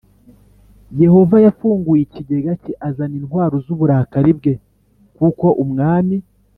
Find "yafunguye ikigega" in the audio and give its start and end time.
1.45-2.51